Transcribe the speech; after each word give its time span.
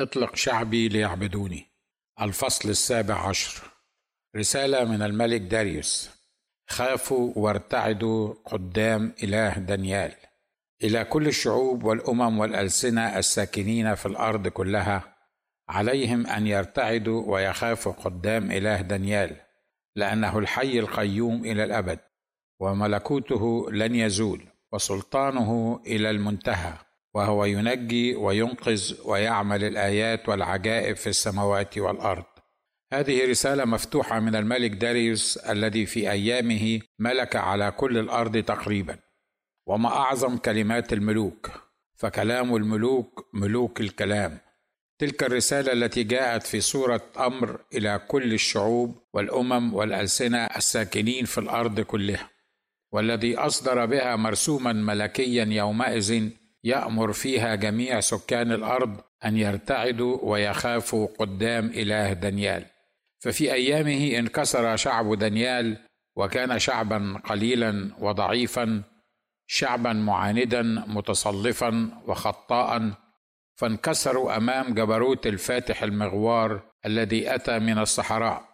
اطلق 0.00 0.36
شعبي 0.36 0.88
ليعبدوني. 0.88 1.66
الفصل 2.20 2.68
السابع 2.70 3.28
عشر. 3.28 3.62
رسالة 4.36 4.84
من 4.84 5.02
الملك 5.02 5.40
داريوس. 5.40 6.10
خافوا 6.68 7.32
وارتعدوا 7.36 8.34
قدام 8.44 9.14
إله 9.22 9.58
دانيال. 9.58 10.14
إلى 10.82 11.04
كل 11.04 11.26
الشعوب 11.26 11.84
والأمم 11.84 12.38
والألسنة 12.38 13.18
الساكنين 13.18 13.94
في 13.94 14.06
الأرض 14.06 14.48
كلها 14.48 15.16
عليهم 15.68 16.26
أن 16.26 16.46
يرتعدوا 16.46 17.34
ويخافوا 17.34 17.92
قدام 17.92 18.50
إله 18.52 18.80
دانيال 18.80 19.36
لأنه 19.96 20.38
الحي 20.38 20.78
القيوم 20.78 21.44
إلى 21.44 21.64
الأبد 21.64 21.98
وملكوته 22.60 23.70
لن 23.70 23.94
يزول 23.94 24.46
وسلطانه 24.72 25.80
إلى 25.86 26.10
المنتهى. 26.10 26.72
وهو 27.16 27.44
ينجي 27.44 28.14
وينقذ 28.14 28.94
ويعمل 29.04 29.64
الآيات 29.64 30.28
والعجائب 30.28 30.96
في 30.96 31.06
السماوات 31.06 31.78
والأرض. 31.78 32.24
هذه 32.92 33.30
رسالة 33.30 33.64
مفتوحة 33.64 34.20
من 34.20 34.36
الملك 34.36 34.70
داريوس 34.70 35.36
الذي 35.36 35.86
في 35.86 36.10
أيامه 36.10 36.80
ملك 36.98 37.36
على 37.36 37.70
كل 37.70 37.98
الأرض 37.98 38.36
تقريبا. 38.36 38.98
وما 39.66 39.88
أعظم 39.88 40.36
كلمات 40.36 40.92
الملوك 40.92 41.50
فكلام 41.94 42.56
الملوك 42.56 43.28
ملوك 43.32 43.80
الكلام. 43.80 44.38
تلك 44.98 45.22
الرسالة 45.22 45.72
التي 45.72 46.02
جاءت 46.02 46.42
في 46.42 46.60
صوره 46.60 47.02
أمر 47.18 47.60
إلى 47.74 48.00
كل 48.08 48.32
الشعوب 48.32 49.02
والأمم 49.12 49.74
والألسنة 49.74 50.38
الساكنين 50.38 51.24
في 51.24 51.38
الأرض 51.38 51.80
كلها 51.80 52.30
والذي 52.92 53.36
أصدر 53.36 53.86
بها 53.86 54.16
مرسوما 54.16 54.72
ملكيا 54.72 55.44
يومئذ 55.44 56.30
يأمر 56.66 57.12
فيها 57.12 57.54
جميع 57.54 58.00
سكان 58.00 58.52
الأرض 58.52 59.00
أن 59.24 59.36
يرتعدوا 59.36 60.18
ويخافوا 60.22 61.08
قدام 61.18 61.66
إله 61.66 62.12
دانيال. 62.12 62.64
ففي 63.18 63.52
أيامه 63.52 64.18
انكسر 64.18 64.76
شعب 64.76 65.14
دانيال 65.14 65.76
وكان 66.16 66.58
شعبا 66.58 67.20
قليلا 67.24 67.90
وضعيفا 67.98 68.82
شعبا 69.46 69.92
معاندا 69.92 70.62
متصلفا 70.62 71.90
وخطاء. 72.06 72.90
فانكسروا 73.56 74.36
أمام 74.36 74.74
جبروت 74.74 75.26
الفاتح 75.26 75.82
المغوار 75.82 76.62
الذي 76.86 77.34
أتى 77.34 77.58
من 77.58 77.78
الصحراء. 77.78 78.44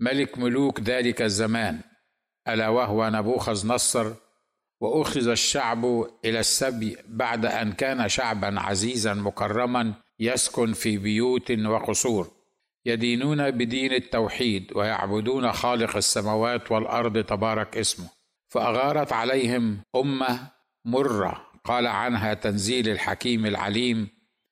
ملك 0.00 0.38
ملوك 0.38 0.80
ذلك 0.80 1.22
الزمان. 1.22 1.80
ألا 2.48 2.68
وهو 2.68 3.10
نبوخذ 3.10 3.66
نصر 3.66 4.12
وأخذ 4.80 5.28
الشعب 5.28 5.84
إلى 6.24 6.40
السبي 6.40 6.96
بعد 7.08 7.46
أن 7.46 7.72
كان 7.72 8.08
شعبا 8.08 8.60
عزيزا 8.60 9.14
مكرما 9.14 9.94
يسكن 10.20 10.72
في 10.72 10.98
بيوت 10.98 11.50
وقصور 11.50 12.30
يدينون 12.86 13.50
بدين 13.50 13.92
التوحيد 13.92 14.72
ويعبدون 14.76 15.52
خالق 15.52 15.96
السماوات 15.96 16.72
والأرض 16.72 17.24
تبارك 17.24 17.76
اسمه. 17.76 18.08
فأغارت 18.48 19.12
عليهم 19.12 19.78
أمة 19.96 20.50
مرة 20.84 21.46
قال 21.64 21.86
عنها 21.86 22.34
تنزيل 22.34 22.88
الحكيم 22.88 23.46
العليم 23.46 24.08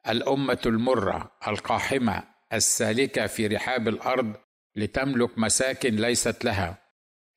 الأمة 0.09 0.59
المرة 0.67 1.31
القاحمة 1.49 2.23
السالكة 2.53 3.27
في 3.27 3.47
رحاب 3.47 3.89
الأرض 3.89 4.33
لتملك 4.77 5.39
مساكن 5.39 5.97
ليست 5.97 6.45
لها 6.45 6.79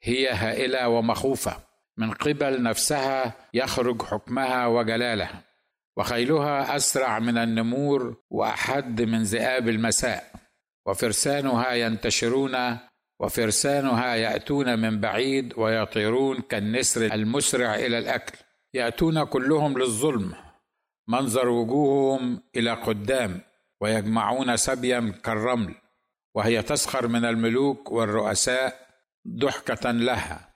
هي 0.03 0.29
هائلة 0.29 0.89
ومخوفة. 0.89 1.68
من 1.99 2.11
قبل 2.11 2.63
نفسها 2.63 3.33
يخرج 3.53 4.01
حكمها 4.01 4.67
وجلالها 4.67 5.43
وخيلها 5.97 6.75
أسرع 6.75 7.19
من 7.19 7.37
النمور 7.37 8.15
وأحد 8.29 9.01
من 9.01 9.23
ذئاب 9.23 9.69
المساء 9.69 10.31
وفرسانها 10.85 11.71
ينتشرون 11.71 12.77
وفرسانها 13.19 14.15
يأتون 14.15 14.79
من 14.79 14.99
بعيد 14.99 15.53
ويطيرون 15.57 16.41
كالنسر 16.41 17.05
المسرع 17.05 17.75
إلى 17.75 17.97
الأكل 17.97 18.37
يأتون 18.73 19.23
كلهم 19.23 19.77
للظلم 19.77 20.33
منظر 21.07 21.47
وجوههم 21.49 22.41
إلى 22.55 22.71
قدام 22.73 23.41
ويجمعون 23.81 24.57
سبيا 24.57 25.13
كالرمل 25.23 25.75
وهي 26.35 26.61
تسخر 26.61 27.07
من 27.07 27.25
الملوك 27.25 27.91
والرؤساء 27.91 28.87
ضحكة 29.27 29.91
لها. 29.91 30.48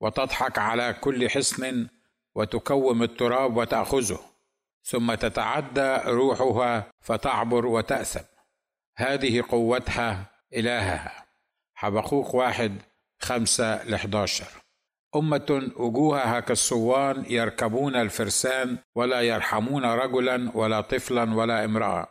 وتضحك 0.00 0.58
على 0.58 0.92
كل 1.00 1.30
حصن 1.30 1.86
وتكوم 2.34 3.02
التراب 3.02 3.56
وتأخذه 3.56 4.20
ثم 4.82 5.14
تتعدى 5.14 5.96
روحها 6.06 6.90
فتعبر 7.00 7.66
وتأثم. 7.66 8.24
هذه 8.96 9.42
قوتها 9.48 10.26
إلهها. 10.54 11.26
حبقوق 11.74 12.34
واحد 12.34 12.72
خمسة 13.18 13.84
لحداشر. 13.84 14.46
أمة 15.16 15.70
وجوهها 15.76 16.40
كالصوان 16.40 17.24
يركبون 17.28 17.96
الفرسان 17.96 18.78
ولا 18.94 19.20
يرحمون 19.20 19.84
رجلا 19.84 20.50
ولا 20.54 20.80
طفلا 20.80 21.34
ولا 21.34 21.64
امرأة. 21.64 22.08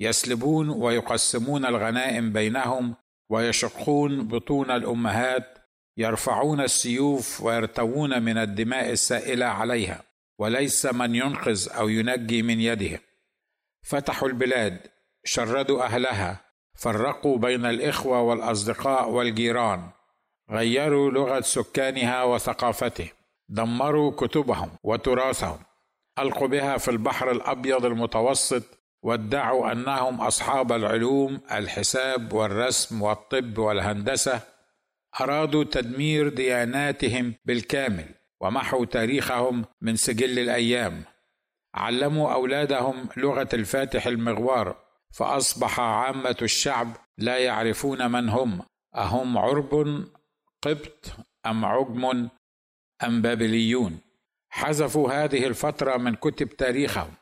يسلبون 0.00 0.68
ويقسمون 0.68 1.66
الغنائم 1.66 2.32
بينهم 2.32 2.94
ويشقون 3.28 4.28
بطون 4.28 4.70
الأمهات 4.70 5.55
يرفعون 5.96 6.60
السيوف 6.60 7.42
ويرتوون 7.42 8.22
من 8.22 8.38
الدماء 8.38 8.90
السائلة 8.90 9.46
عليها 9.46 10.02
وليس 10.38 10.86
من 10.86 11.14
ينقذ 11.14 11.68
أو 11.72 11.88
ينجي 11.88 12.42
من 12.42 12.60
يدهم 12.60 12.98
فتحوا 13.82 14.28
البلاد 14.28 14.78
شردوا 15.24 15.82
أهلها 15.82 16.40
فرقوا 16.74 17.38
بين 17.38 17.66
الإخوة 17.66 18.20
والأصدقاء 18.20 19.10
والجيران 19.10 19.88
غيروا 20.50 21.10
لغة 21.10 21.40
سكانها 21.40 22.24
وثقافتهم 22.24 23.08
دمروا 23.48 24.10
كتبهم 24.10 24.70
وتراثهم. 24.82 25.58
ألقوا 26.18 26.48
بها 26.48 26.76
في 26.76 26.90
البحر 26.90 27.30
الأبيض 27.30 27.84
المتوسط 27.84 28.62
وادعوا 29.02 29.72
أنهم 29.72 30.20
أصحاب 30.20 30.72
العلوم 30.72 31.40
الحساب 31.52 32.32
والرسم 32.32 33.02
والطب 33.02 33.58
والهندسة 33.58 34.40
أرادوا 35.20 35.64
تدمير 35.64 36.28
دياناتهم 36.28 37.34
بالكامل 37.44 38.14
ومحوا 38.40 38.84
تاريخهم 38.84 39.64
من 39.80 39.96
سجل 39.96 40.38
الأيام. 40.38 41.04
علموا 41.74 42.32
أولادهم 42.32 43.08
لغة 43.16 43.48
الفاتح 43.54 44.06
المغوار 44.06 44.76
فأصبح 45.10 45.80
عامة 45.80 46.36
الشعب 46.42 46.96
لا 47.18 47.38
يعرفون 47.38 48.10
من 48.10 48.28
هم. 48.28 48.62
أهم 48.96 49.38
عرب 49.38 50.04
قبط 50.62 51.12
أم 51.46 51.64
عجم 51.64 52.28
أم 53.04 53.22
بابليون؟ 53.22 53.98
حذفوا 54.48 55.12
هذه 55.12 55.46
الفترة 55.46 55.96
من 55.96 56.14
كتب 56.14 56.48
تاريخهم. 56.48 57.14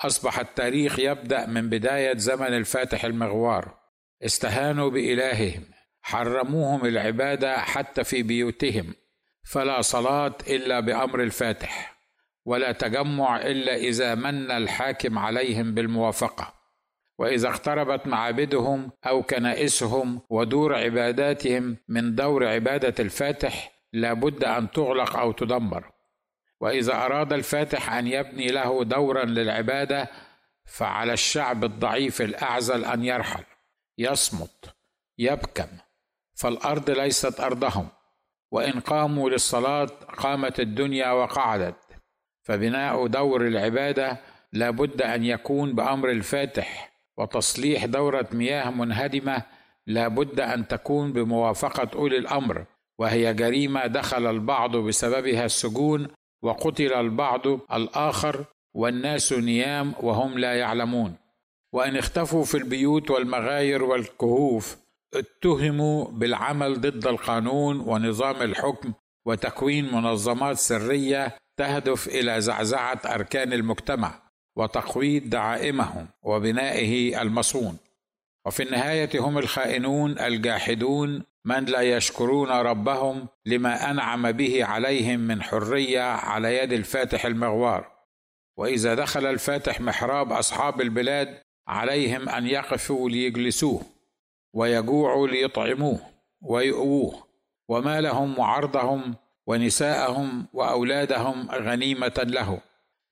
أصبح 0.00 0.38
التاريخ 0.38 0.98
يبدأ 0.98 1.46
من 1.46 1.68
بداية 1.70 2.16
زمن 2.16 2.46
الفاتح 2.46 3.04
المغوار. 3.04 3.78
استهانوا 4.22 4.90
بإلههم. 4.90 5.73
حرموهم 6.06 6.86
العبادة 6.86 7.58
حتى 7.58 8.04
في 8.04 8.22
بيوتهم 8.22 8.94
فلا 9.44 9.80
صلاة 9.80 10.36
إلا 10.46 10.80
بأمر 10.80 11.22
الفاتح 11.22 11.96
ولا 12.44 12.72
تجمع 12.72 13.36
إلا 13.36 13.74
إذا 13.74 14.14
من 14.14 14.50
الحاكم 14.50 15.18
عليهم 15.18 15.74
بالموافقة 15.74 16.54
وإذا 17.18 17.48
اقتربت 17.48 18.06
معابدهم 18.06 18.90
أو 19.06 19.22
كنائسهم 19.22 20.20
ودور 20.30 20.74
عباداتهم 20.74 21.76
من 21.88 22.14
دور 22.14 22.46
عبادة 22.46 22.94
الفاتح 23.04 23.72
لابد 23.92 24.44
أن 24.44 24.70
تغلق 24.70 25.16
أو 25.16 25.32
تدمر 25.32 25.90
وإذا 26.60 26.94
أراد 26.94 27.32
الفاتح 27.32 27.92
أن 27.92 28.06
يبني 28.06 28.46
له 28.46 28.84
دورا 28.84 29.24
للعبادة 29.24 30.08
فعلى 30.64 31.12
الشعب 31.12 31.64
الضعيف 31.64 32.22
الأعزل 32.22 32.84
أن 32.84 33.04
يرحل 33.04 33.44
يصمت 33.98 34.74
يبكم. 35.18 35.83
فالأرض 36.34 36.90
ليست 36.90 37.40
أرضهم 37.40 37.88
وإن 38.50 38.80
قاموا 38.80 39.30
للصلاة 39.30 39.86
قامت 40.16 40.60
الدنيا 40.60 41.10
وقعدت 41.12 41.76
فبناء 42.42 43.06
دور 43.06 43.46
العبادة 43.46 44.20
لابد 44.52 45.02
أن 45.02 45.24
يكون 45.24 45.74
بأمر 45.74 46.10
الفاتح 46.10 46.92
وتصليح 47.16 47.84
دورة 47.84 48.28
مياه 48.32 48.70
منهدمة 48.70 49.42
لابد 49.86 50.40
أن 50.40 50.68
تكون 50.68 51.12
بموافقة 51.12 51.98
أولي 51.98 52.18
الأمر 52.18 52.64
وهي 52.98 53.34
جريمة 53.34 53.86
دخل 53.86 54.26
البعض 54.26 54.76
بسببها 54.76 55.44
السجون 55.44 56.08
وقتل 56.42 56.92
البعض 56.92 57.46
الآخر 57.72 58.44
والناس 58.74 59.32
نيام 59.32 59.94
وهم 60.00 60.38
لا 60.38 60.54
يعلمون. 60.54 61.14
وإن 61.72 61.96
اختفوا 61.96 62.44
في 62.44 62.56
البيوت 62.56 63.10
والمغاير 63.10 63.84
والكهوف 63.84 64.76
اتهموا 65.16 66.04
بالعمل 66.04 66.80
ضد 66.80 67.06
القانون 67.06 67.80
ونظام 67.80 68.42
الحكم 68.42 68.92
وتكوين 69.26 69.94
منظمات 69.94 70.56
سرية 70.56 71.36
تهدف 71.56 72.08
إلى 72.08 72.40
زعزعة 72.40 73.00
أركان 73.06 73.52
المجتمع 73.52 74.22
وتقويض 74.56 75.30
دعائمهم 75.30 76.08
وبنائه 76.22 77.22
المصون. 77.22 77.78
وفي 78.46 78.62
النهاية 78.62 79.10
هم 79.14 79.38
الخائنون 79.38 80.18
الجاحدون 80.18 81.22
من 81.44 81.64
لا 81.64 81.80
يشكرون 81.80 82.48
ربهم 82.50 83.28
لما 83.46 83.90
أنعم 83.90 84.32
به 84.32 84.64
عليهم 84.64 85.20
من 85.20 85.42
حرية 85.42 86.02
على 86.02 86.56
يد 86.58 86.72
الفاتح 86.72 87.24
المغوار. 87.24 87.90
وإذا 88.58 88.94
دخل 88.94 89.26
الفاتح 89.26 89.80
محراب 89.80 90.32
أصحاب 90.32 90.80
البلاد 90.80 91.38
عليهم 91.68 92.28
أن 92.28 92.46
يقفوا 92.46 93.10
ليجلسوه. 93.10 93.93
ويجوعوا 94.54 95.28
ليطعموه 95.28 96.00
ويؤووه 96.42 97.24
ومالهم 97.68 98.38
وعرضهم 98.38 99.14
ونساءهم 99.46 100.46
وأولادهم 100.52 101.50
غنيمة 101.50 102.26
له. 102.26 102.60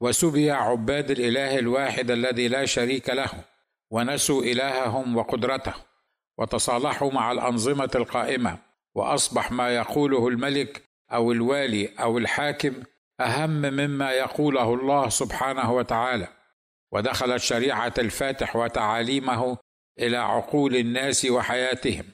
وسبي 0.01 0.51
عباد 0.51 1.11
الإله 1.11 1.59
الواحد 1.59 2.11
الذي 2.11 2.49
لا 2.49 2.67
شريك 2.67 3.11
له 3.11 3.31
ونسوا 3.91 4.43
إلههم 4.43 5.17
وقدرته 5.17 5.75
وتصالحوا 6.39 7.11
مع 7.13 7.33
الأنظمة 7.33 7.91
القائمة 7.95 8.59
وأصبح 8.95 9.53
ما 9.53 9.77
يقوله 9.77 10.29
الملك 10.29 10.83
أو 11.13 11.33
الوالي 11.33 11.89
أو 12.01 12.19
الحاكم 12.19 12.75
أهم 13.21 13.51
مما 13.51 14.11
يقوله 14.11 14.75
الله 14.75 15.09
سبحانه 15.09 15.73
وتعالى. 15.73 16.29
ودخلت 16.93 17.43
شريعه 17.43 17.95
الفاتح 17.99 18.57
وتعاليمه 18.57 19.59
إلى 19.99 20.17
عقول 20.17 20.77
الناس 20.77 21.25
وحياتهم 21.25 22.05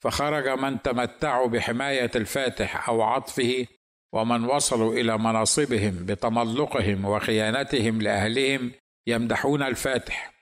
فخرج 0.00 0.48
من 0.48 0.82
تمتعوا 0.82 1.48
بحماية 1.48 2.10
الفاتح 2.16 2.88
أو 2.88 3.02
عطفه 3.02 3.66
ومن 4.12 4.44
وصلوا 4.44 4.94
إلى 4.94 5.18
مناصبهم 5.18 6.06
بتملقهم 6.06 7.04
وخيانتهم 7.04 8.02
لأهلهم 8.02 8.72
يمدحون 9.06 9.62
الفاتح 9.62 10.32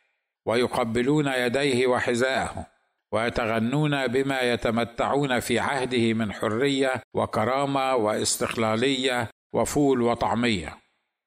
ويقبلون 0.47 1.27
يديه 1.27 1.87
وحذاءه 1.87 2.67
ويتغنون 3.13 4.07
بما 4.07 4.41
يتمتعون 4.41 5.41
في 5.41 5.59
عهده 5.59 6.13
من 6.13 6.33
حرية 6.33 7.03
وكرامة 7.15 7.95
واستقلالية 7.95 9.29
وفول 9.55 10.03
وطعمية. 10.03 10.79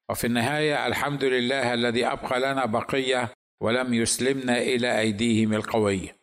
وفي 0.10 0.28
النهاية 0.28 0.88
الحمد 0.88 1.24
لله 1.24 1.74
الذي 1.74 2.06
أبقى 2.06 2.40
لنا 2.40 2.66
بقية 2.66 3.30
ولم 3.64 3.94
يسلمنا 3.94 4.58
إلى 4.58 5.00
أيديهم 5.00 5.54
القويه 5.54 6.18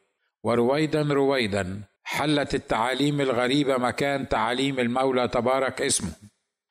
ورويدا 0.45 1.03
رويدا 1.03 1.83
حلت 2.05 2.55
التعاليم 2.55 3.21
الغريبة 3.21 3.77
مكان 3.77 4.29
تعاليم 4.29 4.81
المولى 4.81 5.29
تبارك 5.29 5.83
اسمه. 5.83 6.13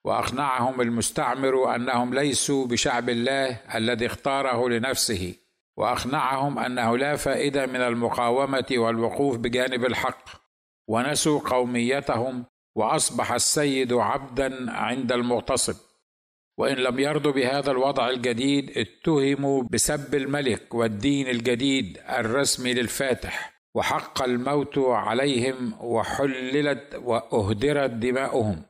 وأقنعهم 0.06 0.81
المستعمر 0.81 1.75
أنهم 1.75 2.13
ليسوا 2.13 2.68
بشعب 2.68 3.10
الله 3.10 3.60
الذي 3.75 4.06
اختاره 4.06 4.69
لنفسه. 4.69 5.36
وأقنعهم 5.77 6.60
أنه 6.60 6.98
لا 6.98 7.16
فائدة 7.16 7.66
من 7.66 7.81
المقاومة 7.81 8.66
والوقوف 8.71 9.38
بجانب 9.38 9.86
الحق. 9.86 10.30
ونسوا 10.88 11.39
قوميتهم 11.39 12.45
وأصبح 12.75 13.31
السيد 13.31 13.94
عبدا 13.94 14.71
عند 14.71 15.12
المغتصب. 15.12 15.75
وإن 16.59 16.75
لم 16.75 17.00
يرضوا 17.00 17.31
بهذا 17.31 17.71
الوضع 17.71 18.09
الجديد 18.09 18.77
اتهموا 18.77 19.63
بسب 19.71 20.15
الملك 20.15 20.75
والدين 20.75 21.27
الجديد 21.27 21.97
الرسمي 22.09 22.73
للفاتح 22.73 23.61
وحق 23.75 24.23
الموت 24.23 24.77
عليهم 24.77 25.73
وحللت 25.81 26.95
وأهدرت 27.03 27.89
دماؤهم. 27.89 28.61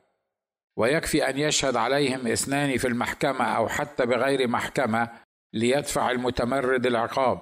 ويكفي 0.76 1.30
أن 1.30 1.38
يشهد 1.38 1.76
عليهم 1.76 2.26
اثنان 2.26 2.76
في 2.76 2.88
المحكمة 2.88 3.44
أو 3.44 3.68
حتى 3.68 4.06
بغير 4.06 4.48
محكمة 4.48 5.08
ليدفع 5.52 6.10
المتمرد 6.10 6.86
العقاب. 6.86 7.40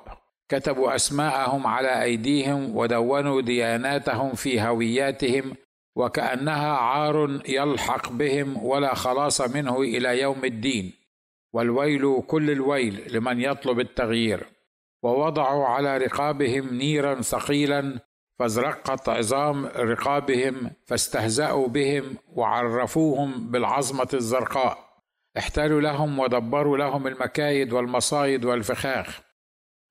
كتبوا 0.49 0.95
أسماءهم 0.95 1.67
على 1.67 2.03
أيديهم 2.03 2.77
ودونوا 2.77 3.41
دياناتهم 3.41 4.35
في 4.35 4.61
هوياتهم 4.61 5.56
وكأنها 5.99 6.73
عار 6.73 7.41
يلحق 7.49 8.12
بهم 8.12 8.65
ولا 8.65 8.95
خلاص 8.95 9.41
منه 9.41 9.81
إلى 9.81 10.21
يوم 10.21 10.45
الدين. 10.45 10.93
والويل 11.53 12.23
كل 12.27 12.50
الويل 12.50 13.17
لمن 13.17 13.41
يطلب 13.41 13.81
التغيير. 13.81 14.47
ووضعوا 15.03 15.67
على 15.67 15.99
رقابهم 15.99 16.75
نيرا 16.75 17.23
ثقيلا 17.23 17.99
فازرقت 18.39 19.09
عظام 19.09 19.67
رقابهم 19.67 20.71
فاستهزأوا 20.87 21.69
بهم 21.69 22.17
وعرفوهم 22.29 23.50
بالعظمة 23.50 24.09
الزرقاء. 24.15 24.79
احتالوا 25.39 25.81
لهم 25.81 26.19
ودبروا 26.19 26.77
لهم 26.77 27.06
المكايد 27.06 27.73
والمصايد 27.73 28.45
والفخاخ. 28.45 29.21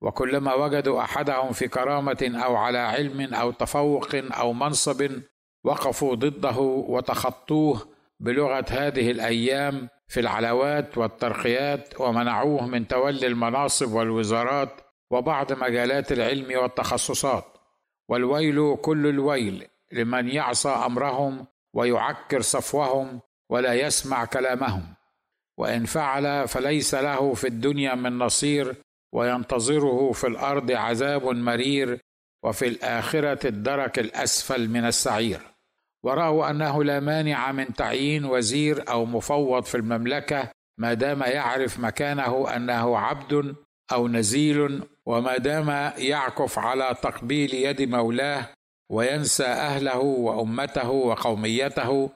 وكلما 0.02 0.54
وجدوا 0.54 1.02
أحدهم 1.02 1.52
في 1.52 1.68
كرامة 1.68 2.42
أو 2.46 2.56
على 2.56 2.78
علم 2.78 3.34
أو 3.34 3.52
تفوق 3.52 4.16
أو 4.16 4.54
منصب 4.54 5.12
وقفوا 5.64 6.16
ضده 6.16 6.58
وتخطوه 6.88 7.88
بلغة 8.20 8.66
هذه 8.70 9.12
الأيام 9.12 9.90
في 10.08 10.20
العلوات 10.20 10.98
والترقيات 10.98 12.02
ومنعوه 12.02 12.68
من 12.68 12.88
تولي 12.88 13.28
المناصب 13.28 13.94
والوزارات 13.94 14.82
وبعض 15.12 15.54
مجالات 15.54 16.12
العلم 16.12 16.60
والتخصصات. 16.62 17.46
والويل 18.10 18.76
كل 18.82 19.08
الويل 19.08 19.68
لمن 19.92 20.30
يعصى 20.30 20.70
أمرهم 20.70 21.48
ويعكر 21.74 22.42
صفوهم 22.42 23.20
ولا 23.50 23.74
يسمع 23.74 24.26
كلامهم. 24.26 24.84
وإن 25.58 25.86
فعل 25.86 26.48
فليس 26.48 26.96
له 26.96 27.34
في 27.34 27.48
الدنيا 27.48 27.96
من 27.96 28.18
نصير 28.18 28.76
وينتظره 29.14 30.12
في 30.12 30.28
الأرض 30.28 30.72
عذاب 30.72 31.26
مرير 31.26 32.00
وفي 32.48 32.68
الآخرة 32.68 33.48
الدرك 33.48 34.00
الأسفل 34.00 34.68
من 34.70 34.86
السعير. 34.86 35.40
وراوا 36.04 36.50
أنه 36.50 36.84
لا 36.84 37.00
مانع 37.00 37.52
من 37.52 37.74
تعيين 37.74 38.26
وزير 38.26 38.90
أو 38.90 39.06
مفوض 39.06 39.64
في 39.64 39.76
المملكة 39.76 40.52
ما 40.80 40.94
دام 40.94 41.22
يعرف 41.22 41.80
مكانه 41.80 42.56
أنه 42.56 42.98
عبد 42.98 43.56
أو 43.92 44.08
نزيل 44.08 44.84
وما 45.06 45.38
دام 45.38 45.70
يعكف 45.98 46.60
على 46.60 46.96
تقبيل 47.02 47.54
يد 47.54 47.82
مولاه 47.82 48.50
وينسى 48.92 49.46
أهله 49.46 49.98
وأمته 49.98 50.90
وقوميته 50.90 52.10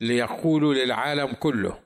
ليقول 0.00 0.76
للعالم 0.76 1.32
كله 1.32 1.78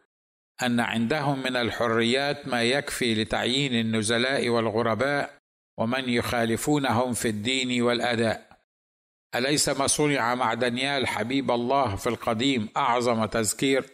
أن 0.63 0.81
عندهم 0.81 1.43
من 1.43 1.57
الحريات 1.57 2.49
ما 2.49 2.63
يكفي 2.63 3.15
لتعيين 3.15 3.75
النزلاء 3.75 4.49
والغرباء 4.49 5.40
ومن 5.81 6.09
يخالفونهم 6.09 7.13
في 7.13 7.29
الدين 7.29 7.83
والأداء. 7.83 8.51
أليس 9.35 9.69
ما 9.69 9.87
صنع 9.87 10.35
مع 10.35 10.55
دانيال 10.55 11.07
حبيب 11.07 11.51
الله 11.51 11.97
في 11.97 12.07
القديم 12.07 12.69
أعظم 12.77 13.25
تذكير؟ 13.25 13.85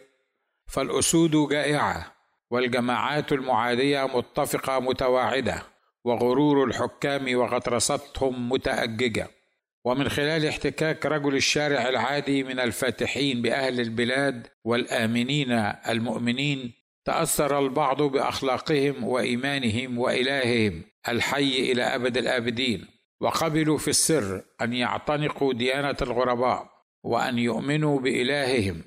فالأسود 0.67 1.49
جائعة 1.49 2.13
والجماعات 2.49 3.31
المعادية 3.31 4.07
متفقة 4.17 4.79
متواعدة 4.79 5.63
وغرور 6.03 6.63
الحكام 6.63 7.35
وغطرستهم 7.37 8.49
متأججة. 8.49 9.27
ومن 9.85 10.09
خلال 10.09 10.45
احتكاك 10.45 11.05
رجل 11.05 11.35
الشارع 11.35 11.89
العادي 11.89 12.43
من 12.43 12.59
الفاتحين 12.59 13.41
بأهل 13.41 13.79
البلاد 13.79 14.47
والآمنين 14.63 15.51
المؤمنين 15.89 16.73
تأثر 17.07 17.59
البعض 17.59 18.01
بأخلاقهم 18.01 19.03
وإيمانهم 19.03 19.97
وإلههم 19.97 20.83
الحي 21.07 21.71
إلى 21.71 21.83
أبد 21.83 22.17
الآبدين 22.17 22.87
وقبلوا 23.21 23.77
في 23.77 23.87
السر 23.87 24.41
أن 24.61 24.73
يعتنقوا 24.73 25.53
ديانة 25.53 25.95
الغرباء 26.01 26.69
وأن 27.03 27.39
يؤمنوا 27.39 27.99
بإلههم. 27.99 28.81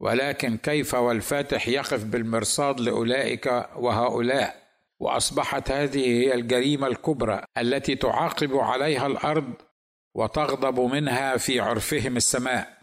ولكن 0.00 0.56
كيف 0.56 0.94
والفاتح 0.94 1.68
يقف 1.68 2.04
بالمرصاد 2.04 2.80
لأولئك 2.80 3.46
وهؤلاء؟ 3.76 4.56
وأصبحت 5.00 5.70
هذه 5.70 6.06
هي 6.06 6.34
الجريمة 6.34 6.86
الكبرى 6.86 7.44
التي 7.58 7.94
تعاقب 7.94 8.56
عليها 8.56 9.06
الأرض 9.06 9.52
وتغضب 10.14 10.80
منها 10.80 11.36
في 11.36 11.60
عرفهم 11.60 12.16
السماء 12.16 12.78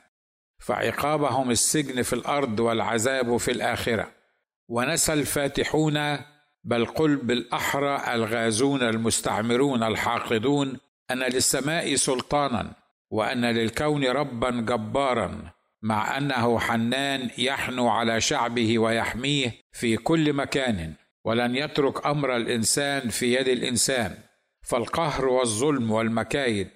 فعقابهم 0.60 1.52
السجن 1.52 2.02
في 2.02 2.14
الأرض 2.14 2.60
والعذاب 2.60 3.38
في 3.38 3.52
الآخرة. 3.52 4.23
ونسى 4.68 5.14
الفاتحون 5.14 6.18
بل 6.64 6.86
قل 6.86 7.16
بالأحرى 7.16 8.14
الغازون 8.14 8.84
المستعمرون 8.84 9.84
الحاقدون 9.84 10.78
أن 11.12 11.20
للسماء 11.20 11.96
سلطانا 11.96 12.74
وأن 13.10 13.46
للكون 13.46 14.06
ربا 14.06 14.50
جبارا 14.50 15.52
مع 15.82 16.18
أنه 16.18 16.60
حنان 16.60 17.30
يحنو 17.38 17.88
على 17.88 18.22
شعبه 18.22 18.80
ويحميه 18.80 19.52
في 19.72 19.98
كل 19.98 20.34
مكان 20.34 20.94
ولن 21.26 21.56
يترك 21.56 22.06
أمر 22.08 22.36
الإنسان 22.36 23.10
في 23.10 23.36
يد 23.36 23.48
الإنسان. 23.48 24.18
فالقهر 24.62 25.26
والظلم 25.26 25.92
والمكايد 25.92 26.70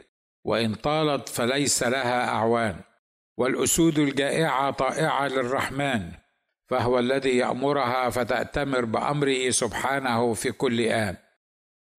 وإن 0.44 0.76
طالت 0.76 1.30
فليس 1.30 1.84
لها 1.84 2.30
أعوان. 2.30 2.76
والأسود 3.38 4.00
الجائعة 4.00 4.72
طائعة 4.72 5.28
للرحمن 5.28 6.12
فهو 6.68 7.00
الذي 7.00 7.38
يأمرها 7.38 8.10
فتأتمر 8.10 8.86
بأمره 8.86 9.50
سبحانه 9.50 10.34
في 10.34 10.52
كل 10.52 10.82
ان 10.82 11.16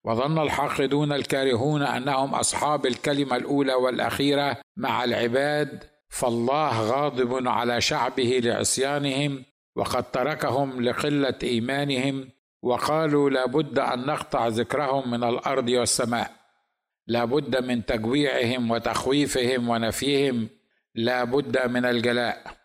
وظن 0.03 0.39
الحاقدون 0.39 1.13
الكارهون 1.13 1.81
أنهم 1.81 2.35
أصحاب 2.35 2.85
الكلمة 2.85 3.35
الأولى 3.35 3.73
والأخيرة 3.73 4.57
مع 4.77 5.03
العباد 5.03 5.83
فالله 6.09 6.81
غاضب 6.81 7.47
على 7.47 7.81
شعبه 7.81 8.41
لعصيانهم 8.43 9.45
وقد 9.75 10.11
تركهم 10.11 10.81
لقلة 10.81 11.35
إيمانهم 11.43 12.29
وقالوا 12.61 13.29
لابد 13.29 13.79
أن 13.79 14.05
نقطع 14.05 14.47
ذكرهم 14.47 15.11
من 15.11 15.23
الأرض 15.23 15.69
والسماء. 15.69 16.31
لابد 17.07 17.63
من 17.63 17.85
تجويعهم 17.85 18.71
وتخويفهم 18.71 19.69
ونفيهم. 19.69 20.49
لابد 20.95 21.67
من 21.67 21.85
الجلاء. 21.85 22.58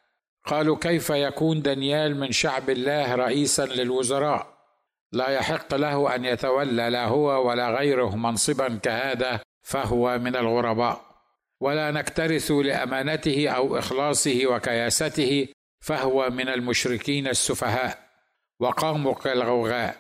قالوا 0.47 0.77
كيف 0.77 1.11
يكون 1.11 1.63
دانيال 1.63 2.17
من 2.17 2.33
شعب 2.33 2.71
الله 2.71 3.15
رئيسا 3.15 3.67
للوزراء؟ 3.67 4.55
لا 5.13 5.29
يحق 5.29 5.75
له 5.75 6.15
أن 6.15 6.25
يتولى 6.25 6.91
لا 6.91 7.07
هو 7.07 7.49
ولا 7.49 7.71
غيره 7.71 8.17
منصبا 8.17 8.79
كهذا 8.83 9.41
فهو 9.63 10.19
من 10.19 10.37
الغرباء. 10.37 11.01
ولا 11.61 11.91
نكترث 11.91 12.51
لأمانته 12.51 13.49
أو 13.49 13.79
إخلاصه 13.79 14.47
وكياسته 14.47 15.49
فهو 15.81 16.31
من 16.31 16.49
المشركين 16.49 17.29
السفهاء. 17.29 18.05
وقاموا 18.61 19.15
كالغوغاء 19.15 19.97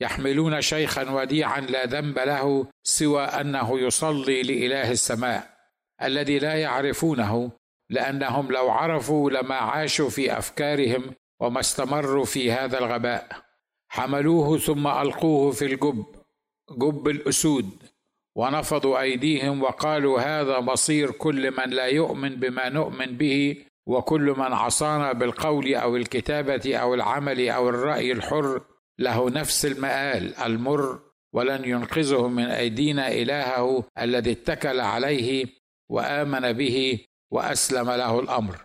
يحملون 0.00 0.60
شيخا 0.60 1.10
وديعا 1.10 1.60
لا 1.60 1.86
ذنب 1.86 2.18
له 2.18 2.66
سوى 2.82 3.24
أنه 3.24 3.80
يصلي 3.80 4.42
لإله 4.42 4.90
السماء 4.90 5.50
الذي 6.02 6.38
لا 6.38 6.54
يعرفونه 6.54 7.50
لأنهم 7.90 8.52
لو 8.52 8.70
عرفوا 8.70 9.30
لما 9.30 9.54
عاشوا 9.54 10.10
في 10.10 10.38
أفكارهم 10.38 11.14
وما 11.40 11.60
استمروا 11.60 12.24
في 12.24 12.52
هذا 12.52 12.78
الغباء 12.78 13.28
حملوه 13.88 14.58
ثم 14.58 14.86
ألقوه 14.86 15.52
في 15.52 15.64
الجب 15.64 16.06
جب 16.70 17.08
الأسود 17.08 17.70
ونفضوا 18.36 19.00
أيديهم 19.00 19.62
وقالوا 19.62 20.20
هذا 20.20 20.60
مصير 20.60 21.10
كل 21.10 21.50
من 21.50 21.70
لا 21.70 21.86
يؤمن 21.86 22.36
بما 22.36 22.68
نؤمن 22.68 23.16
به 23.16 23.64
وكل 23.86 24.34
من 24.38 24.52
عصانا 24.52 25.12
بالقول 25.12 25.74
أو 25.74 25.96
الكتابة 25.96 26.76
أو 26.76 26.94
العمل 26.94 27.48
أو 27.48 27.68
الرأي 27.68 28.12
الحر 28.12 28.60
له 28.98 29.30
نفس 29.30 29.66
المآل 29.66 30.34
المر 30.34 31.00
ولن 31.32 31.64
ينقذه 31.64 32.28
من 32.28 32.44
أيدينا 32.44 33.08
إلهه 33.08 33.84
الذي 33.98 34.32
اتكل 34.32 34.80
عليه 34.80 35.46
وآمن 35.88 36.52
به 36.52 37.00
وأسلم 37.30 37.90
له 37.90 38.20
الأمر. 38.20 38.56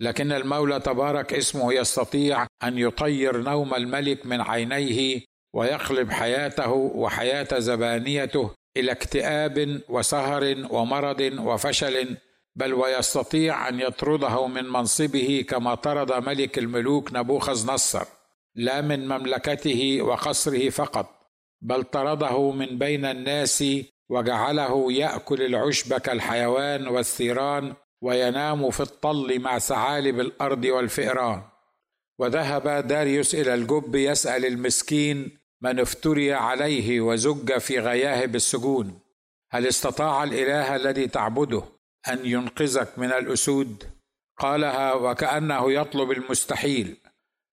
لكن 0.00 0.32
المولى 0.32 0.80
تبارك 0.80 1.34
اسمه 1.34 1.74
يستطيع 1.74 2.46
أن 2.62 2.78
يطير 2.78 3.36
نوم 3.42 3.74
الملك 3.74 4.26
من 4.26 4.40
عينيه 4.40 5.20
ويقلب 5.54 6.10
حياته 6.10 6.70
وحياة 6.72 7.58
زبانيته 7.58 8.50
إلى 8.76 8.92
اكتئاب 8.92 9.80
وسهر 9.88 10.66
ومرض 10.70 11.20
وفشل 11.38 12.16
بل 12.56 12.74
ويستطيع 12.74 13.68
أن 13.68 13.80
يطرده 13.80 14.46
من 14.46 14.64
منصبه 14.64 15.44
كما 15.48 15.74
طرد 15.74 16.12
ملك 16.28 16.58
الملوك 16.58 17.12
نبوخذ 17.12 17.72
نصر 17.72 18.04
لا 18.54 18.80
من 18.80 19.08
مملكته 19.08 20.02
وقصره 20.02 20.70
فقط 20.70 21.06
بل 21.60 21.84
طرده 21.84 22.50
من 22.50 22.78
بين 22.78 23.04
الناس 23.04 23.64
وجعله 24.08 24.92
يأكل 24.92 25.42
العشب 25.42 25.94
كالحيوان 25.98 26.88
والثيران 26.88 27.74
وينام 28.02 28.70
في 28.70 28.80
الطل 28.80 29.40
مع 29.40 29.58
ثعالب 29.58 30.20
الأرض 30.20 30.64
والفئران. 30.64 31.42
وذهب 32.18 32.86
داريوس 32.86 33.34
إلى 33.34 33.54
الجب 33.54 33.94
يسأل 33.94 34.44
المسكين 34.44 35.38
من 35.62 35.80
افتري 35.80 36.32
عليه 36.32 37.00
وزج 37.00 37.58
في 37.58 37.78
غياهب 37.78 38.34
السجون 38.34 38.98
هل 39.50 39.66
استطاع 39.66 40.24
الإله 40.24 40.76
الذي 40.76 41.08
تعبده 41.08 41.62
أن 42.08 42.26
ينقذك 42.26 42.98
من 42.98 43.12
الأسود؟ 43.12 43.84
قالها 44.38 44.94
وكأنه 44.94 45.72
يطلب 45.72 46.10
المستحيل. 46.10 46.96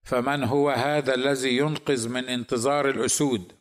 فمن 0.03 0.43
هو 0.43 0.69
هذا 0.69 1.15
الذي 1.15 1.57
ينقذ 1.57 2.09
من 2.09 2.25
انتظار 2.25 2.89
الأسود؟ 2.89 3.53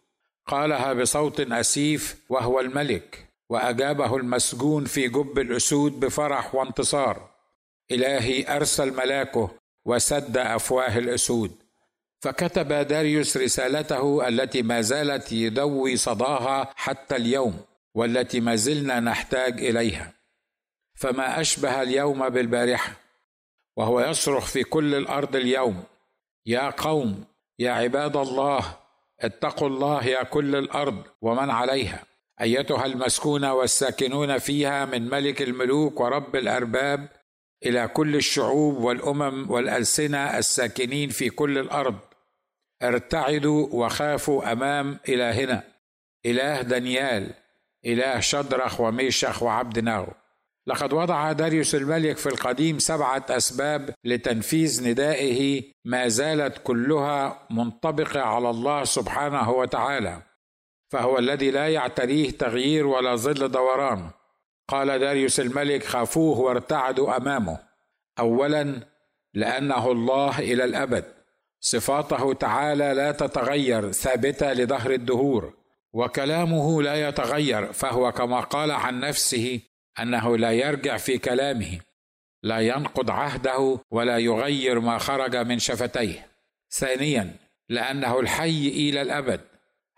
قالها 0.47 0.93
بصوت 0.93 1.41
أسيف 1.41 2.17
وهو 2.29 2.61
الملك. 2.61 3.28
وأجابه 3.49 4.17
المسجون 4.17 4.85
في 4.85 5.09
جب 5.09 5.39
الأسود 5.39 6.01
بفرح 6.01 6.55
وانتصار. 6.55 7.31
إلهي 7.91 8.57
أرسل 8.57 8.95
ملاكه 8.97 9.51
وسد 9.85 10.37
أفواه 10.37 10.99
الأسود. 10.99 11.53
فكتب 12.21 12.69
داريوس 12.73 13.37
رسالته 13.37 14.29
التي 14.29 14.63
ما 14.63 14.81
زالت 14.81 15.33
يدوي 15.33 15.97
صداها 15.97 16.73
حتى 16.77 17.17
اليوم 17.17 17.61
والتي 17.95 18.41
ما 18.41 18.57
زلنا 18.57 19.01
نحتاج 19.01 19.65
إليها. 19.65 20.13
فما 20.95 21.41
أشبه 21.41 21.83
اليوم 21.83 22.29
بالبارحة 22.29 22.93
وهو 23.77 24.01
يصرخ 24.01 24.47
في 24.47 24.65
كل 24.65 24.95
الأرض 24.95 25.37
اليوم. 25.37 25.85
يا 26.47 26.71
قوم 26.71 27.25
يا 27.59 27.73
عباد 27.73 28.17
الله 28.17 28.77
اتقوا 29.21 29.69
الله 29.69 30.05
يا 30.07 30.23
كل 30.23 30.57
الأرض 30.57 31.03
ومن 31.23 31.51
عليها. 31.51 32.08
أيتها 32.41 32.87
المسكونه 32.87 33.55
والساكنون 33.55 34.39
فيها 34.39 34.85
من 34.85 35.11
ملك 35.11 35.43
الملوك 35.43 36.01
ورب 36.01 36.37
الأرباب 36.37 37.09
إلى 37.67 37.89
كل 37.89 38.17
الشعوب 38.17 38.77
والأمم 38.77 39.51
والألسنة 39.51 40.39
الساكنين 40.39 41.09
في 41.09 41.31
كل 41.31 41.59
الأرض. 41.59 41.99
ارتعدوا 42.83 43.69
وخافوا 43.73 44.53
أمام 44.53 44.99
إلهنا 45.09 45.63
إله 46.27 46.63
دانيال 46.63 47.35
إله 47.87 48.21
شدرخ 48.21 48.81
وميشخ 48.81 49.43
وعبد 49.43 49.79
ناغو 49.79 50.13
لقد 50.67 50.93
وضع 50.93 51.33
داريوس 51.33 51.75
الملك 51.75 52.17
في 52.17 52.27
القديم 52.27 52.79
سبعة 52.79 53.27
أسباب 53.31 53.95
لتنفيذ 54.05 54.91
ندائه 54.91 55.63
ما 55.85 56.09
زالت 56.09 56.59
كلها 56.65 57.47
منطبقة 57.51 58.21
على 58.21 58.51
الله 58.51 58.85
سبحانه 58.85 59.51
وتعالى. 59.51 60.28
فهو 60.89 61.19
الذي 61.19 61.51
لا 61.51 61.69
يعتريه 61.69 62.31
تغيير 62.31 62.87
ولا 62.87 63.17
ظل 63.17 63.49
دوران. 63.49 64.11
قال 64.69 64.99
داريوس 64.99 65.41
الملك 65.41 65.85
خافوه 65.85 66.39
وارتعدوا 66.39 67.17
أمامه. 67.17 67.59
اولا 68.19 68.81
لأنه 69.35 69.93
الله 69.93 70.39
إلى 70.39 70.65
الأبد. 70.65 71.05
صفاته 71.61 72.33
تعالى 72.33 72.93
لا 72.95 73.13
تتغير 73.13 73.93
ثابتة 73.93 74.53
لدهر 74.53 74.91
الدهور. 74.91 75.55
وكلامه 75.93 76.83
لا 76.83 77.09
يتغير 77.09 77.73
فهو 77.73 78.13
كما 78.13 78.41
قال 78.41 78.71
عن 78.71 79.01
نفسه 79.01 79.61
أنه 80.01 80.37
لا 80.37 80.53
يرجع 80.53 80.97
في 80.97 81.19
كلامه. 81.19 81.79
لا 82.43 82.59
ينقض 82.59 83.11
عهده 83.11 83.79
ولا 83.91 84.19
يغير 84.19 84.81
ما 84.81 84.99
خرج 84.99 85.37
من 85.37 85.59
شفتيه. 85.59 86.27
ثانيا 86.71 87.37
لأنه 87.69 88.21
الحي 88.21 88.69
إلى 88.69 89.03
الأبد. 89.03 89.41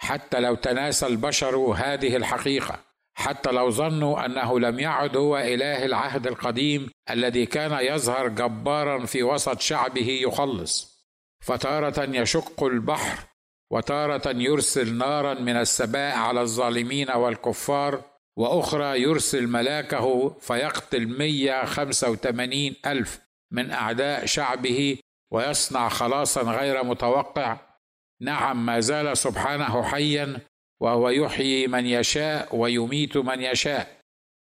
حتى 0.02 0.40
لو 0.40 0.54
تناسى 0.54 1.06
البشر 1.06 1.56
هذه 1.56 2.16
الحقيقة 2.16 2.78
حتى 3.14 3.50
لو 3.50 3.70
ظنوا 3.70 4.26
أنه 4.26 4.60
لم 4.60 4.78
يعد 4.78 5.16
هو 5.16 5.38
إله 5.38 5.84
العهد 5.84 6.26
القديم 6.26 6.90
الذي 7.10 7.46
كان 7.46 7.78
يظهر 7.80 8.28
جبارا 8.28 9.06
في 9.06 9.22
وسط 9.22 9.60
شعبه 9.60 10.20
يخلص. 10.22 11.00
فتارة 11.40 12.04
يشق 12.04 12.64
البحر 12.64 13.18
وتارة 13.70 14.30
يرسل 14.36 14.94
نارا 14.94 15.34
من 15.34 15.56
السماء 15.56 16.16
على 16.16 16.40
الظالمين 16.40 17.10
والكفار 17.10 18.02
وأخرى 18.36 19.02
يرسل 19.02 19.46
ملاكه 19.46 20.28
فيقتل 20.40 21.06
مية 21.18 21.64
خمسة 21.64 22.10
وثمانين 22.10 22.76
ألف 22.86 23.20
من 23.50 23.70
أعداء 23.70 24.26
شعبه 24.26 24.98
ويصنع 25.32 25.88
خلاصا 25.88 26.42
غير 26.42 26.84
متوقع. 26.84 27.56
نعم 28.20 28.66
ما 28.66 28.80
زال 28.80 29.16
سبحانه 29.16 29.82
حيا 29.82 30.40
وهو 30.80 31.08
يحيي 31.08 31.66
من 31.66 31.86
يشاء 31.86 32.56
ويميت 32.56 33.16
من 33.16 33.42
يشاء 33.42 34.00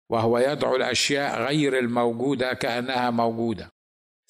وهو 0.10 0.38
يدعو 0.38 0.76
الأشياء 0.76 1.42
غير 1.42 1.80
الموجودة 1.80 2.54
كأنها 2.54 3.10
موجودة. 3.10 3.70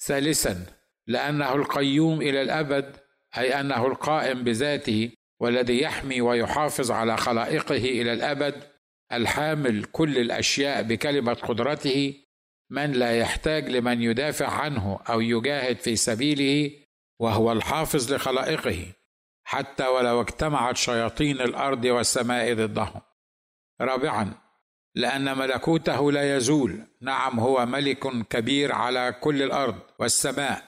ثالثا 0.00 0.66
لأنه 1.06 1.54
القيوم 1.54 2.22
إلى 2.22 2.42
الأبد 2.42 2.96
أي 3.38 3.60
أنه 3.60 3.86
القائم 3.86 4.44
بذاته 4.44 5.10
والذي 5.40 5.82
يحمي 5.82 6.20
ويحافظ 6.20 6.90
على 6.90 7.16
خلائقه 7.16 7.76
إلى 7.76 8.12
الأبد 8.12 8.54
الحامل 9.12 9.84
كل 9.84 10.18
الأشياء 10.18 10.82
بكلمة 10.82 11.32
قدرته 11.34 12.14
من 12.70 12.92
لا 12.92 13.18
يحتاج 13.18 13.68
لمن 13.68 14.02
يدافع 14.02 14.48
عنه 14.48 15.00
أو 15.08 15.20
يجاهد 15.20 15.76
في 15.76 15.96
سبيله 15.96 16.70
وهو 17.20 17.52
الحافظ 17.52 18.12
لخلائقه. 18.12 18.86
حتى 19.50 19.86
ولو 19.86 20.20
اجتمعت 20.20 20.76
شياطين 20.76 21.40
الأرض 21.40 21.84
والسماء 21.84 22.54
ضدهم. 22.54 23.00
رابعا 23.80 24.32
لأن 24.94 25.38
ملكوته 25.38 26.12
لا 26.12 26.36
يزول. 26.36 26.80
نعم 27.00 27.40
هو 27.40 27.66
ملك 27.66 28.26
كبير 28.28 28.72
على 28.72 29.14
كل 29.20 29.42
الأرض 29.42 29.78
والسماء 29.98 30.62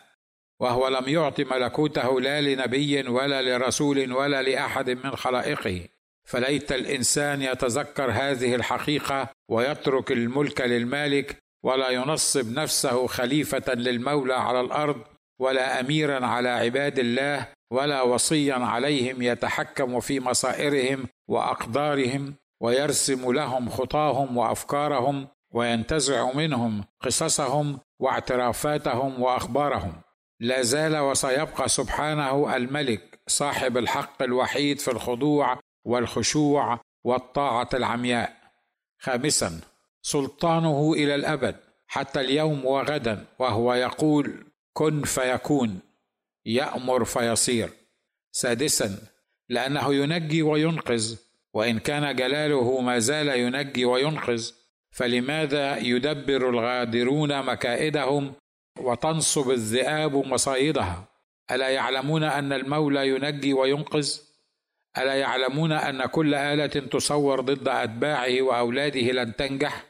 وهو 0.60 0.88
لم 0.88 1.08
يعط 1.08 1.40
ملكوته 1.40 2.20
لا 2.20 2.40
لنبي 2.40 3.08
ولا 3.08 3.42
لرسول 3.42 4.12
ولا 4.12 4.42
لأحد 4.42 4.90
من 4.90 5.16
خلائقه. 5.16 5.88
فليت 6.24 6.72
الإنسان 6.72 7.42
يتذكر 7.42 8.10
هذه 8.10 8.54
الحقيقة 8.54 9.28
ويترك 9.48 10.12
الملك 10.12 10.60
للمالك 10.60 11.36
ولا 11.62 11.88
ينصب 11.90 12.58
نفسه 12.58 13.06
خليفة 13.06 13.74
للمولى 13.74 14.34
على 14.34 14.60
الأرض 14.60 15.02
ولا 15.38 15.80
اميرا 15.80 16.26
على 16.26 16.48
عباد 16.48 16.98
الله 16.98 17.46
ولا 17.72 18.02
وصيا 18.02 18.54
عليهم 18.54 19.22
يتحكم 19.22 20.00
في 20.00 20.20
مصائرهم 20.20 21.06
وأقدارهم 21.28 22.34
ويرسم 22.60 23.32
لهم 23.32 23.68
خطاهم 23.68 24.36
وأفكارهم 24.36 25.28
وينتزع 25.54 26.32
منهم 26.32 26.84
قصصهم 27.00 27.78
واعترافاتهم 27.98 29.22
وأخبارهم. 29.22 29.92
لا 30.40 30.62
زال 30.62 30.96
وسيبقى 30.96 31.68
سبحانه 31.68 32.56
الملك 32.56 33.20
صاحب 33.26 33.76
الحق 33.76 34.22
الوحيد 34.22 34.80
في 34.80 34.90
الخضوع 34.90 35.58
والخشوع 35.84 36.80
والطاعة 37.04 37.68
العمياء. 37.74 38.32
خامسا 38.98 39.60
سلطانه 40.02 40.92
إلى 40.92 41.14
الأبد 41.14 41.56
حتى 41.86 42.20
اليوم 42.20 42.66
وغدا 42.66 43.24
وهو 43.38 43.74
يقول 43.74 44.44
كن 44.72 45.02
فيكون. 45.02 45.91
يأمر 46.46 47.04
فيصير. 47.04 47.70
سادسا 48.32 48.98
لأنه 49.48 49.94
ينجي 49.94 50.42
وينقذ 50.42 51.16
وإن 51.54 51.78
كان 51.78 52.16
جلاله 52.16 52.80
ما 52.80 52.98
زال 52.98 53.28
ينجي 53.28 53.84
وينقذ. 53.84 54.50
فلماذا 54.92 55.76
يدبر 55.76 56.50
الغادرون 56.50 57.42
مكائدهم 57.42 58.32
وتنصب 58.78 59.50
الذئاب 59.50 60.16
مصايدها؟ 60.16 61.08
ألا 61.50 61.68
يعلمون 61.68 62.22
أن 62.22 62.52
المولى 62.52 63.08
ينجي 63.08 63.52
وينقذ؟ 63.52 64.18
ألا 64.98 65.14
يعلمون 65.14 65.72
أن 65.72 66.06
كل 66.06 66.34
آلة 66.34 66.66
تصور 66.66 67.40
ضد 67.40 67.68
أتباعه 67.68 68.42
وأولاده 68.42 69.00
لن 69.00 69.36
تنجح؟ 69.36 69.84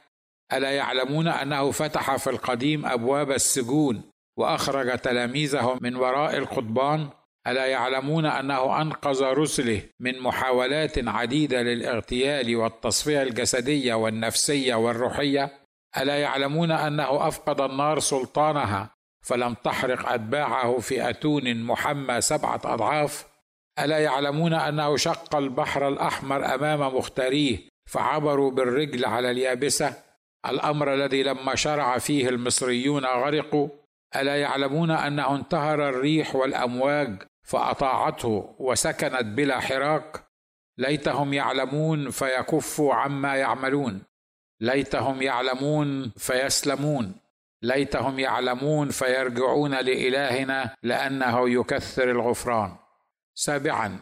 ألا 0.53 0.71
يعلمون 0.71 1.27
أنه 1.27 1.71
فتح 1.71 2.15
في 2.15 2.29
القديم 2.29 2.85
أبواب 2.85 3.31
السجون؟ 3.31 4.12
وأخرج 4.37 4.97
تلاميذه 4.97 5.77
من 5.81 5.95
وراء 5.95 6.37
القضبان. 6.37 7.09
ألا 7.47 7.65
يعلمون 7.65 8.25
أنه 8.25 8.81
أنقذ 8.81 9.23
رسله 9.23 9.81
من 9.99 10.19
محاولات 10.19 11.07
عديدة 11.07 11.61
للاغتيال 11.61 12.55
والتصفية 12.55 13.21
الجسدية 13.21 13.93
والنفسية 13.93 14.75
والروحية. 14.75 15.51
ألا 15.97 16.21
يعلمون 16.21 16.71
أنه 16.71 17.27
أفقد 17.27 17.61
النار 17.61 17.99
سلطانها 17.99 18.89
فلم 19.25 19.53
تحرق 19.53 20.11
أتباعه 20.11 20.79
في 20.79 21.09
أتون 21.09 21.63
محمى 21.63 22.21
سبعة 22.21 22.61
أضعاف. 22.65 23.25
ألا 23.79 23.99
يعلمون 23.99 24.53
أنه 24.53 24.97
شق 24.97 25.35
البحر 25.35 25.87
الأحمر 25.87 26.55
أمام 26.55 26.95
مختاريه 26.95 27.57
فعبروا 27.89 28.51
بالرجل 28.51 29.05
على 29.05 29.31
اليابسة. 29.31 29.93
الأمر 30.45 30.93
الذي 30.93 31.23
لما 31.23 31.55
شرع 31.55 31.97
فيه 31.97 32.29
المصريون 32.29 33.05
غرقوا. 33.05 33.69
ألا 34.15 34.41
يعلمون 34.41 34.91
انه 34.91 35.35
انتهر 35.35 35.89
الريح 35.89 36.35
والأمواج 36.35 37.23
فأطاعته 37.43 38.55
وسكنت 38.59 39.23
بلا 39.25 39.59
حراك 39.59 40.23
ليتهم 40.77 41.33
يعلمون 41.33 42.09
فيكفوا 42.09 42.93
عما 42.93 43.35
يعملون. 43.35 44.01
ليتهم 44.61 45.21
يعلمون 45.21 46.11
فيسلمون. 46.17 47.15
ليتهم 47.61 48.19
يعلمون 48.19 48.89
فيرجعون 48.89 49.71
لإلهنا 49.71 50.75
لأنه 50.83 51.49
يكثر 51.49 52.11
الغفران. 52.11 52.75
سابعا 53.35 53.99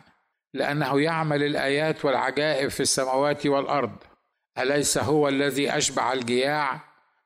لأنه 0.53 1.01
يعمل 1.01 1.43
الآيات 1.43 2.05
والعجائب 2.05 2.69
في 2.69 2.79
السماوات 2.79 3.47
والأرض. 3.47 3.95
أليس 4.57 4.97
هو 4.97 5.27
الذي 5.27 5.77
أشبع 5.77 6.13
الجياع؟ 6.13 6.79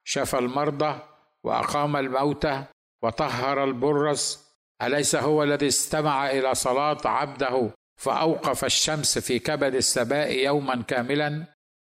شفى 0.03 0.37
المرضى 0.37 0.99
وأقام 1.43 1.95
الموتى؟ 1.95 2.63
وطهر 3.05 3.63
البرص 3.63 4.45
أليس 4.81 5.15
هو 5.15 5.43
الذي 5.43 5.67
استمع 5.67 6.31
إلى 6.31 6.55
صلاة 6.55 6.97
عبده 7.05 7.71
فأوقف 8.01 8.65
الشمس 8.65 9.19
في 9.19 9.39
كبد 9.39 9.75
السباء 9.75 10.31
يوما 10.31 10.81
كاملا؟ 10.81 11.45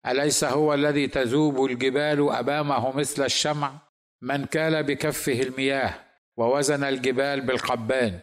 أليس 0.06 0.44
هو 0.44 0.74
الذي 0.74 1.06
تذوب 1.06 1.64
الجبال 1.64 2.30
أمامه 2.30 2.96
مثل 2.96 3.24
الشمع؟ 3.24 3.72
من 4.22 4.44
كال 4.44 4.82
بكفه 4.82 5.42
المياه 5.42 5.94
ووزن 6.36 6.84
الجبال 6.84 7.40
بالقبان. 7.40 8.20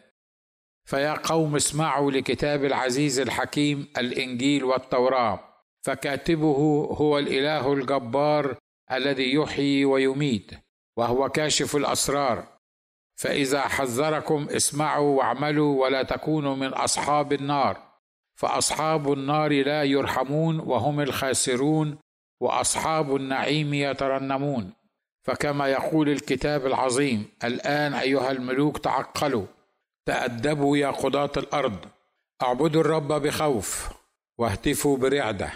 فيا 0.85 1.13
قوم 1.13 1.55
اسمعوا 1.55 2.11
لكتاب 2.11 2.65
العزيز 2.65 3.19
الحكيم 3.19 3.87
الإنجيل 3.97 4.63
والتوراه 4.63 5.39
فكاتبه 5.85 6.87
هو 6.91 7.19
الإله 7.19 7.73
الجبار 7.73 8.57
الذي 8.91 9.33
يحيي 9.33 9.85
ويميت 9.85 10.51
وهو 10.97 11.29
كاشف 11.29 11.75
الأسرار. 11.75 12.56
فإذا 13.17 13.61
حذركم 13.61 14.47
اسمعوا 14.51 15.17
واعملوا 15.17 15.83
ولا 15.83 16.03
تكونوا 16.03 16.55
من 16.55 16.67
أصحاب 16.67 17.33
النار 17.33 17.77
فأصحاب 18.35 19.13
النار 19.13 19.63
لا 19.63 19.83
يرحمون 19.83 20.59
وهم 20.59 20.99
الخاسرون 20.99 21.97
وأصحاب 22.39 23.15
النعيم 23.15 23.73
يترنمون. 23.73 24.73
فكما 25.23 25.67
يقول 25.67 26.09
الكتاب 26.09 26.65
العظيم 26.65 27.25
الآن 27.43 27.93
أيها 27.93 28.31
الملوك 28.31 28.77
تعقلوا 28.77 29.45
تأدبوا 30.05 30.77
يا 30.77 30.91
قضاة 30.91 31.31
الأرض 31.37 31.85
اعبدوا 32.41 32.81
الرب 32.81 33.07
بخوف 33.07 33.89
واهتفوا 34.37 34.97
برعدة 34.97 35.51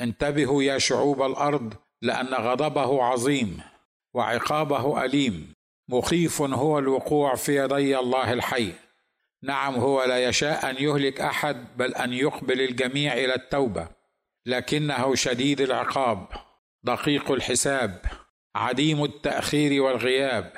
انتبهوا 0.00 0.62
يا 0.62 0.78
شعوب 0.78 1.22
الأرض 1.22 1.74
لأن 2.02 2.34
غضبه 2.34 3.04
عظيم 3.04 3.60
وعقابه 4.14 5.04
أليم. 5.04 5.54
مخيف 5.88 6.42
هو 6.42 6.78
الوقوع 6.78 7.34
في 7.34 7.56
يدي 7.56 7.98
الله 7.98 8.32
الحي. 8.32 8.72
نعم 9.42 9.74
هو 9.74 10.04
لا 10.04 10.24
يشاء 10.24 10.70
أن 10.70 10.76
يهلك 10.78 11.20
أحد 11.20 11.76
بل 11.76 11.94
أن 11.94 12.12
يقبل 12.12 12.60
الجميع 12.60 13.12
إلى 13.12 13.34
التوبة. 13.34 13.88
لكنه 14.46 15.14
شديد 15.14 15.60
العقاب 15.60 16.26
دقيق 16.82 17.30
الحساب 17.30 18.04
عديم 18.54 19.04
التأخير 19.04 19.82
والغياب 19.82 20.52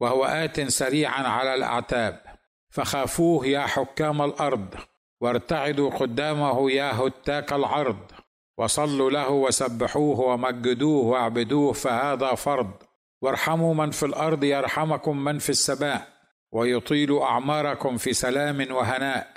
وهو 0.00 0.24
آت 0.24 0.60
سريعا 0.60 1.22
على 1.22 1.54
الأعتاب. 1.54 2.22
فخافوه 2.70 3.46
يا 3.46 3.60
حكام 3.60 4.22
الأرض 4.22 4.74
وارتعدوا 5.20 5.90
قدامه 5.90 6.70
يا 6.70 6.92
هتاك 6.92 7.52
العرض. 7.52 8.12
وصلوا 8.58 9.10
له 9.10 9.30
وسبحوه 9.30 10.20
ومجدوه 10.20 11.04
واعبدوه 11.04 11.72
فهذا 11.72 12.34
فرض. 12.34 12.83
وارحموا 13.24 13.74
من 13.74 13.90
في 13.90 14.06
الأرض 14.06 14.44
يرحمكم 14.44 15.24
من 15.24 15.38
في 15.38 15.50
السماء 15.50 16.08
ويطيل 16.52 17.18
أعماركم 17.18 17.96
في 17.96 18.12
سلام 18.12 18.66
وهناء 18.70 19.34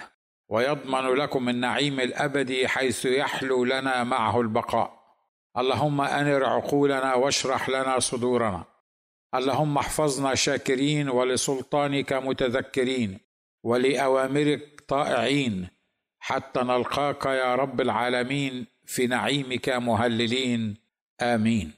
ويضمن 0.50 1.06
لكم 1.16 1.50
النعيم 1.50 2.00
الأبدي 2.00 2.68
حيث 2.68 3.06
يحلو 3.06 3.66
لنا 3.66 4.04
معه 4.04 4.42
البقاء. 4.42 4.98
اللهم 5.58 6.02
أنر 6.02 6.46
عقولنا 6.46 7.14
واشرح 7.14 7.70
لنا 7.70 8.00
صدورنا. 8.00 8.64
اللهم 9.36 9.78
احفظنا 9.78 10.36
شاكرين 10.36 11.10
ولسلطانك 11.10 12.14
متذكرين 12.14 13.20
ولأوامرك 13.64 14.84
طائعين 14.88 15.68
حتى 16.20 16.60
نلقاك 16.60 17.26
يا 17.26 17.56
رب 17.56 17.82
العالمين 17.82 18.66
في 18.86 19.08
نعيمك 19.08 19.70
مهللين. 19.70 20.78
آمين. 21.22 21.77